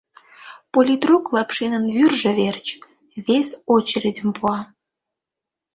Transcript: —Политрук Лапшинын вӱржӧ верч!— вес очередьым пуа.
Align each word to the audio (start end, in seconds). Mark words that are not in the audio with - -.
—Политрук 0.73 1.25
Лапшинын 1.35 1.83
вӱржӧ 1.95 2.31
верч!— 2.39 2.67
вес 3.25 3.49
очередьым 3.73 4.29
пуа. 4.37 4.59